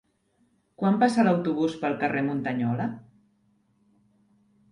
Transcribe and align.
Quan 0.83 0.95
passa 1.03 1.25
l'autobús 1.27 1.75
pel 1.83 1.99
carrer 2.05 2.25
Muntanyola? 2.29 2.87